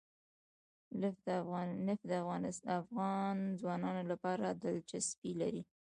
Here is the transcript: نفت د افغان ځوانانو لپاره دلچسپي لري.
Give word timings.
نفت 1.81 2.03
د 2.67 2.71
افغان 2.81 3.35
ځوانانو 3.59 4.01
لپاره 4.11 4.45
دلچسپي 4.63 5.31
لري. 5.41 5.61